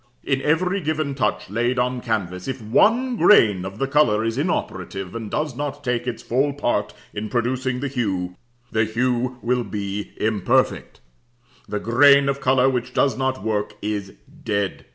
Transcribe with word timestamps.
In 0.23 0.41
every 0.41 0.81
given 0.81 1.13
touch 1.13 1.47
laid 1.51 1.77
on 1.77 2.01
canvas, 2.01 2.47
if 2.47 2.59
one 2.59 3.17
grain 3.17 3.63
of 3.63 3.77
the 3.77 3.85
colour 3.85 4.25
is 4.25 4.35
inoperative, 4.35 5.13
and 5.13 5.29
does 5.29 5.55
not 5.55 5.83
take 5.83 6.07
its 6.07 6.23
full 6.23 6.53
part 6.53 6.95
in 7.13 7.29
producing 7.29 7.81
the 7.81 7.87
hue, 7.87 8.35
the 8.71 8.85
hue 8.85 9.37
will 9.43 9.63
be 9.63 10.13
imperfect. 10.17 11.01
The 11.69 11.79
grain 11.79 12.29
of 12.29 12.41
colour 12.41 12.67
which 12.67 12.95
does 12.95 13.15
not 13.15 13.43
work 13.43 13.75
is 13.83 14.13
dead. 14.43 14.85